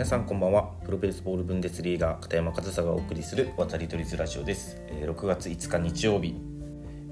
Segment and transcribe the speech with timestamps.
[0.00, 0.62] 皆さんこんばんは。
[0.82, 4.80] プロベースボールブンデスリーガー片山和沙がお送りする渡り鳥ズラジオです。
[4.88, 6.28] 6月5日日曜日。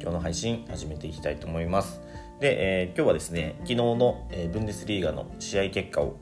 [0.01, 2.01] 今日の配信始めていきたいと思います。
[2.41, 6.17] で、えー、今日はですね昨日の、えー、ブンデスリーガの試合結果を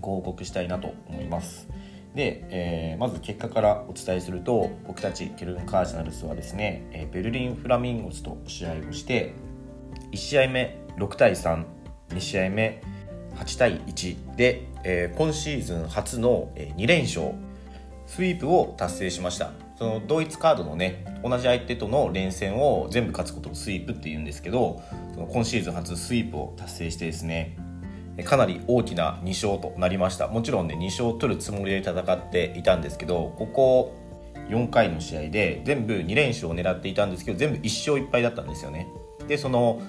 [0.00, 1.66] ご報告したいなと思います。
[2.14, 9.34] で、えー、まず結果からお伝えすると僕たちケルンカージナルスはですね、えベルリンフラミンゴスと試合をして
[10.12, 11.64] 1試合目6対32
[12.20, 12.80] 試合目
[13.36, 17.32] 8対1で、えー、今シーズン初の2連勝。
[18.06, 19.52] スイープを達成しました。
[19.76, 24.82] その同一カードのね同じ相手との連戦を全部勝つことをスイープっていうんですけど
[25.14, 27.56] その今シーズン初スイープを達成してですね
[28.24, 30.28] かなり大きな2勝となりました。
[30.28, 33.94] もちろんね2勝取るつもりで戦っていたんですけどここ
[34.48, 38.86] 4回の試合で全部2連勝を狙っていたんですけど全部1勝1敗だったんですよね。
[39.26, 39.82] でその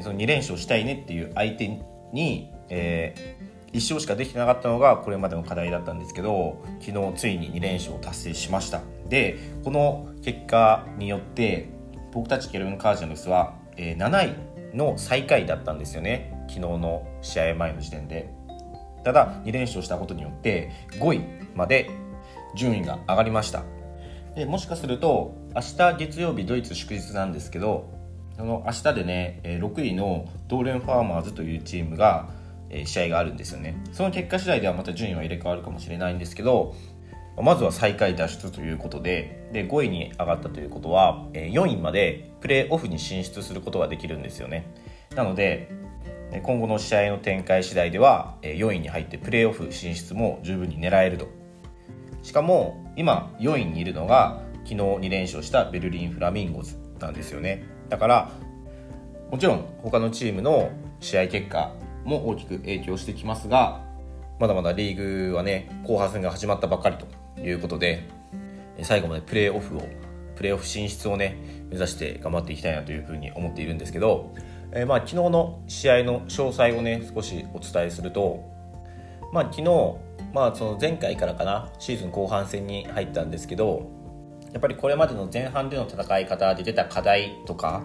[0.00, 1.68] その2連勝したいねっていう相手
[2.12, 8.80] にえー、1勝しかできてなかったのがこれまでの課題だったんですけど昨日ついに2連勝を達成しました。
[9.08, 11.68] でこの結果によって
[12.12, 14.34] 僕たちケルン・カージナルスは、えー、7
[14.72, 16.46] 位の最下位だったんですよね。
[16.48, 18.30] 昨日の試合前の時点で。
[19.04, 21.22] ただ2連勝したことによって5位
[21.54, 21.90] まで
[22.54, 23.62] 順位が上がりました。
[24.34, 27.90] でもしかすると明日月曜日ドイツ祝日なんですけど
[28.36, 32.28] その明日でね6位のドーレン・ファーマーズというチームが
[32.70, 33.76] え試合があるんですよね。
[33.92, 36.74] その結果次第ではまた順位は入れ替わるかもしれないんですけど
[37.36, 44.72] まずは最下位脱出ということでで5位に上がったということは4位までプレーオフに進出することができるんですよね。
[45.14, 45.70] なので
[46.42, 51.28] 今後の試合の展開次第では4位に入ってプレーオフ進出も十分に狙えると。
[52.22, 57.64] しかも今4位にいるのが昨日2連勝したベルリン・フラミンゴズなんですよね。
[57.88, 58.30] だから
[59.30, 61.72] もちろん他のチームの試合結果
[62.04, 63.82] も大きく影響してきますが
[64.38, 68.08] まだまだリーグはね後半戦が始まったばかりということで
[68.82, 69.88] 最後までプレーオフを
[70.36, 71.36] プレーオフ進出をね
[71.68, 74.32] 目指して頑張っていきたいなというふうに思っているんですけど、
[74.72, 78.42] えー、まあ昨日の試合の詳細をね少しお伝えすると、
[79.34, 79.96] まあ、昨日、
[80.32, 83.90] まあ、その前回からかなシーズン後半戦に入ったんですけど
[84.52, 87.84] やっぱりこれまでの前半での戦い方で出た課題とか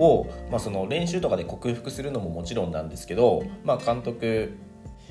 [0.00, 4.56] を、まあ、その練習とかで克服するのももちろんなんですけど、まあ、監督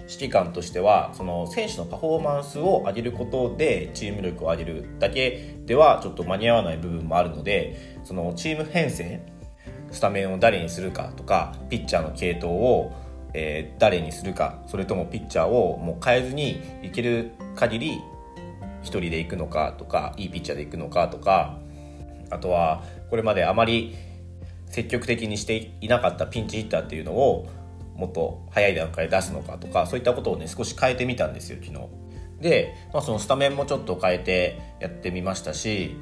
[0.10, 9.22] 指揮官としてはその選手のパフォーマンスを上げることでチーム力を上げるだけではちょっと間に合わない部分もあるのでそのチーム編成
[9.92, 12.92] スタメンを誰にするかとかピッチャーの系統を、
[13.34, 18.02] えー、誰にするかそれともピッチャーをもう変えずにいける限り
[18.82, 21.60] 1人で行くのかとかいいピッチャーで行くのかとか
[22.32, 23.96] あとはこれまであまり
[24.70, 27.48] 積極的にしていなかったピンチヒッターっていうのを
[27.96, 31.88] もっと早い段階で出すのかとかそういったことをね少し変えてみたんですよ昨日。
[32.40, 35.98] で、まあ、そのスタメンもちょっと変えてやってみましたし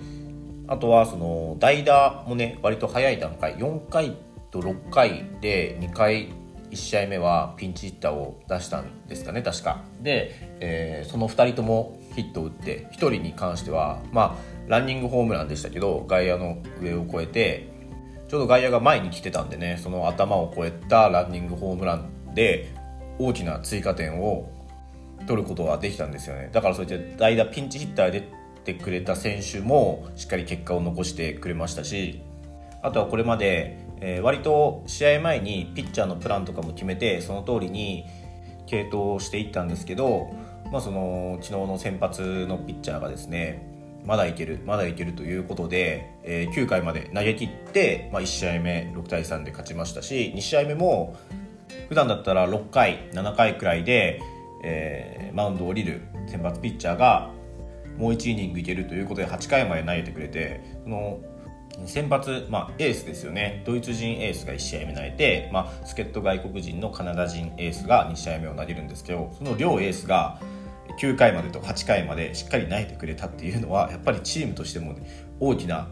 [0.68, 4.16] あとはその代打もね割と早い段階4回
[4.52, 6.30] と6回で2回
[6.70, 9.84] 1試合目はピンチヒッターを出したんですかね確か。
[10.02, 17.77] で、えー、その2人ともヒットを打って1人に関してはまあランニングホームランでしたけど外野の上を越えて
[18.28, 22.74] ちょうど外野が前に来てたんでねその頭を越えたランニングホームランで
[23.20, 24.52] 大きな追加点を
[25.26, 26.50] 取ることができたんですよね。
[26.52, 28.30] だからそういった代打ピンチヒッターで
[28.66, 32.22] 出てくれた選手もしっかり結果を残してくれましたし
[32.82, 38.06] あとはこれまで、えー、割と試合前にピッチャーのプランとかも決めてその通りに
[38.68, 40.30] 継投していったんですけど、
[40.72, 43.77] まあ、その昨日の先発のピッチャーがですね
[44.08, 51.18] まだいけるまだいけるということで、えー、9回まで投げ切って、まあ、1試合目6対3で勝ちましたし2試合目も
[51.90, 54.22] 普段だったら6回7回くらいで、
[54.64, 57.32] えー、マウンドを降りる先発ピッチャーが
[57.98, 61.20] もう1イニングいけるということで8回まで投げてくれてその
[61.86, 63.62] 先発、まあ、エースですよね。
[63.66, 70.40] ドイツ人エースが1試合目投げて、まあ、助っ人外国人のカナダ人エースが2試合目を投げるんですけどその両エースが
[70.98, 74.96] 9回までと8回までしっかり投げてくれたっていうのはやっぱりチームとしても、
[75.40, 75.88] 大きな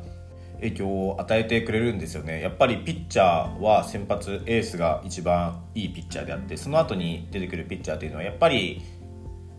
[0.56, 2.42] 影響を与えてくれるんですよね。
[2.42, 8.82] やっぱりピッチャーは先発エースが一番いいピッチャーであってその後に出てくるピッチャーっていうのはやっぱり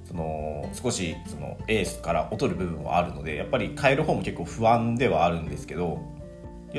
[0.06, 6.00] その少しそのエースから劣る部分はあるのでやっぱり変える方も結構不安ではあるんですけど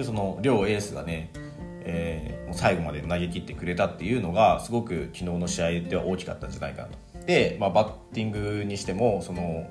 [0.03, 1.31] その両エースがね、
[1.81, 6.97] えー、最後まで投げ切ってくれたっていうのがすごく昨日の試合では大きかったんじゃないかなと、
[7.59, 9.67] まあ、バッティングにしてもその、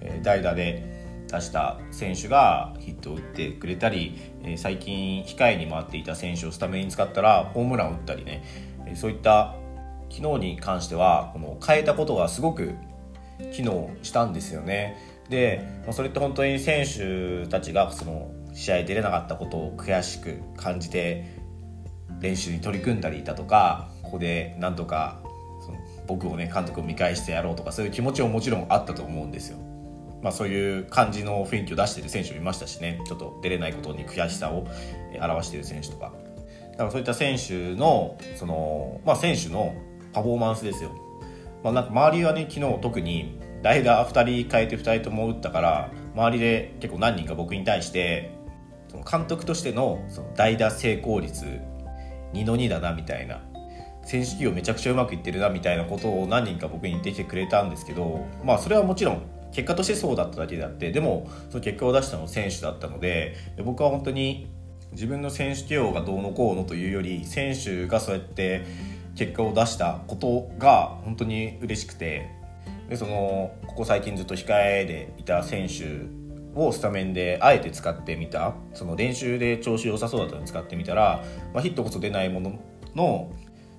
[0.00, 8.44] えー、代打で出した選手がヒットを打ってくれたり、えー、最近控えに回っていた選手をスタメンに使ったらホームランを打ったりね、
[8.86, 9.54] えー、そういった
[10.08, 12.74] 機能に関してはこの変えたことがすごく
[13.52, 14.96] 機能したんですよね。
[15.28, 21.24] でまあそれって本当に選手たちがその試合出れなかったことを悔しく感じて
[22.20, 25.20] 練習に取り組んだりだとかここでなんとか
[26.06, 29.58] 僕をね監督を見返してやろうとかそういう気持ちももちろんあったと思うんですよ。
[30.22, 33.00] まあ、そういう感じの雰囲気を出してる選手もいましたしね。
[33.06, 34.66] ちょっと出れないことに悔しさを
[35.20, 36.12] 表している選手とか。
[36.76, 39.74] だからそういった選手のその、まあ、選手の
[40.12, 40.90] パフォーマンスですよ、
[41.62, 48.30] まあ、なんか周りはね昨日特に代打2人変えて2人とも打ったから周りで結構何人か僕に対して
[48.88, 51.44] その監督としてのその代打成功率
[52.32, 53.40] 2の2だなみたいな。
[54.06, 59.22] 選手起用めちゃくちゃうまくいってるなみたいなことを何人か僕に言ってきてくれたんですけどまあそれはもちろん
[59.52, 64.48] 結果としてそうだっただけであってでもその結果を出したのは選手だったので僕は本当に
[64.92, 68.64] 自分の選手起用がどうのこうのというより選手がそうやって
[69.16, 72.30] 結果を出したことが本当に嬉しくて
[72.88, 76.06] でそのここ最近ずっと控えでいた選手
[76.54, 82.60] をスタメンであえて使ってみたその練習で調子良さそうだったのに使ってみたら、まあ、ヒットこそ出ないもの
[82.94, 83.32] の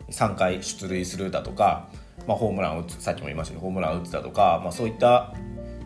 [0.09, 1.89] 3回出塁するだとか、
[2.27, 5.33] まあ、ホームランを打つさっきも言いましたけどホームランを打つだとか、まあ、そういった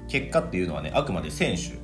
[0.07, 1.79] 結果っていうのはねあくまで選手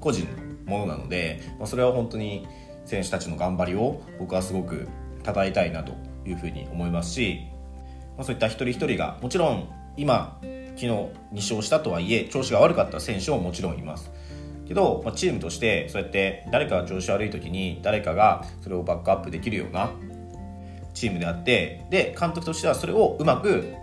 [0.00, 0.26] 個人
[0.64, 2.46] のものなので、まあ、それは本当に
[2.84, 4.88] 選手たちの頑張りを僕はすごく
[5.24, 5.92] 称えたいなと
[6.24, 7.40] いうふうに思いますし、
[8.16, 10.38] まあ、そういった一人一人がもちろん今
[10.76, 14.10] 昨日2勝したとはいえ調子が悪かった選手ももちろんいます。
[14.66, 19.90] けど、まあ、チームとしてそうやって誰かが調子悪い時に誰かがそれをバックアップできるような
[20.96, 23.74] チームであってで監督としてはそれをうまく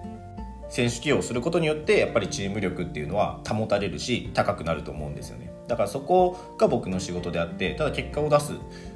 [0.68, 5.54] 選手起用することによってやっぱりチーム力っていうのは保たれるし高くなると思うんですよね。
[5.68, 8.54] だからそこが僕の仕事であってただ結果を出す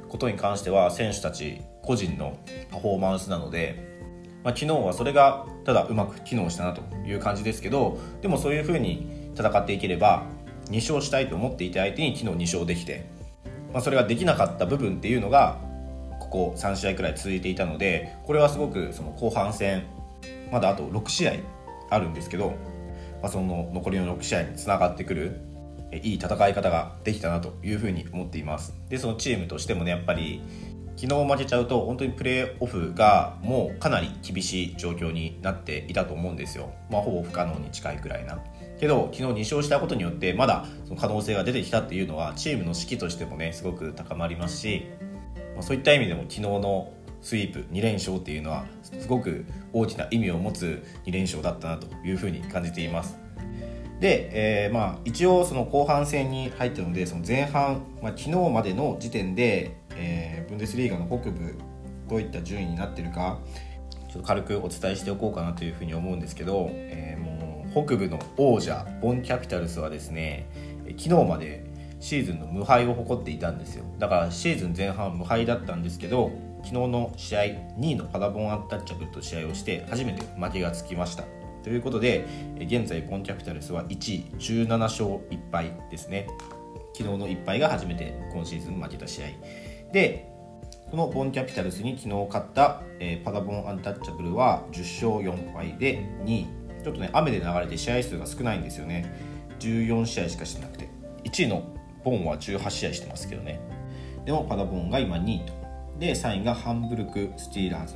[0.08, 2.36] ことに関しては選手たち個人の
[2.70, 4.02] パフォーマンスなので、
[4.44, 10.24] まあ、昨日はそれがただうまく機能したなという感じですけどでもそういうふうに戦っていければ
[10.66, 13.06] 2勝したいと思っていた相手に昨日2勝できて、
[13.72, 15.58] まあ、それができなかった部分っていうのが
[16.30, 19.84] ここ3試合くらい続いていたのでこれはすごくその後半戦
[20.52, 21.32] まだあと6試合
[21.90, 22.50] あるんですけど、
[23.22, 25.40] まあ、その残りの6試合につながってくる
[25.92, 28.74] いい戦い方ができたなというふうに思っています。
[28.90, 30.42] でそのチームとしてもねやっぱり
[30.96, 38.38] 昨日負けちゃうと本当にプレーオフがもうかなり厳しい状況になっていたと思うんですよ、まあ、ほぼ不可能に近いくらいな。
[38.80, 44.86] けど昨日2勝したことによってまだその可能性が出てきたっていうのはチームの士気としてもねすごく高まりますし、
[45.58, 53.18] まあ、そういった意味でも昨日のスイープ2連勝っていうのはすごく大きな意味を持つ2連勝だったなというふうに感じています。
[53.98, 61.58] で、えー、まあ一応その後半戦に入ったのでその前半、まあ、昨日までの時点で、えー、ブンデスリーガの北部
[62.08, 63.40] どういった順位になってるか
[63.90, 70.48] ちょっと軽くお伝えしておこうかなというふうに思うんですけど、えー、もう北部の王者ボンキャピタルスはですね
[70.96, 71.67] 昨日まで
[72.00, 73.84] シーズンの無敗を誇っていたんですよ。
[73.98, 76.30] だからシーズン前半無敗だったんですけど
[76.62, 81.24] 昨日の試合2位のパダボンアンタッチャブルと試合をして初めて負けがつきました。
[81.62, 82.24] ということで
[82.60, 86.28] 現在ボンキャピタルスは1位17勝1敗ですね。
[86.94, 89.26] 昨日の1敗が初めて今シーズン負けた試合。
[89.92, 90.28] で
[90.90, 96.46] このボンキャピタルスに昨日勝った、えー、パダボンアンタッチャブルは10勝4敗で2位。
[96.82, 99.12] ちょっとね雨で流れて試合数が少ないんですよね。
[99.60, 100.88] 14試合しかしてなくて。
[101.24, 101.77] 1位の
[102.10, 103.60] ボンは18試合してますけどね。
[104.24, 105.52] でもパダボンが今2位と。
[105.98, 107.94] で3位がハンブルク・スティーラーズ。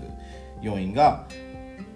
[0.63, 1.27] 4位が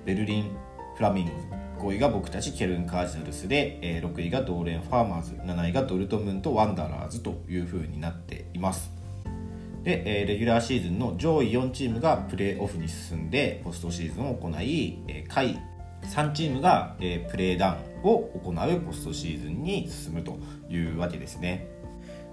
[0.04, 0.56] ベルリン・
[0.96, 1.32] フラミンゴ。
[1.78, 5.32] 5位が僕たちケルン・カージナルスで、え6位がドーレン・ファーマーズ。
[5.35, 8.90] 7位がドルトムント・ワンダラーズという風になっています。
[9.82, 15.58] で、えレギュラーシーズンの上位4チームがプレーオフに進んでポストシーズンを行い、え下位
[16.02, 21.75] 3チームが、えプレーダウンを行うポストシーズンに進むというわけですね。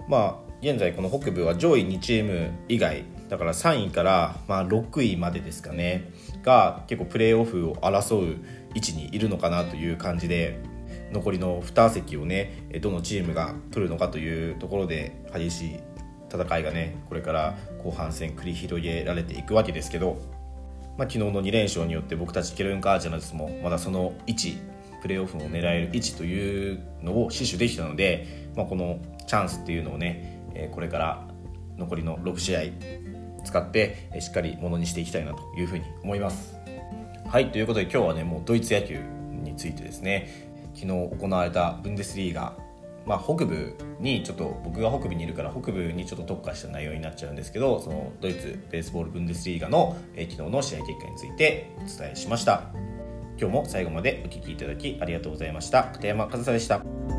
[0.08, 6.10] まあ現在この北部は上位2チーム以外だから3位からまあ6位までですかね
[6.42, 8.44] が結構プレーオフを争う
[8.74, 10.60] 位置にいるのかなという感じで
[11.12, 15.80] 残りの2席をねどのチームが取るのかというところで激しい
[16.30, 20.18] 戦いがねこれから後半戦繰り広げられていくわけですけど、
[20.98, 24.58] まあ、昨日の2連勝によって僕たちケルン・カージャナルスもまだその位置
[25.02, 31.28] プレーオフを狙える位置というのを死守できたので、まあ、このチャンスっていうのをねえこれから
[31.76, 32.60] 残りの6試合
[33.44, 36.56] 使ってえしっかりものにしていきたいなというふうに思います。
[37.26, 39.00] はいということで今日はねもうドイツ野球
[39.32, 42.56] についてですね昨日行われたブンデスリーガ
[43.06, 52.62] まあ、北部にちょっと僕が北部にいるから北部にちょっと特化した内容になっちゃうんですけどそのドイツベースボールブンデスリーガの、え昨日の試合結果についてお伝えしました。
[53.36, 55.84] 今日も最後までお聴きいただきありがとうございました。
[55.84, 57.13] 片山和沙でした。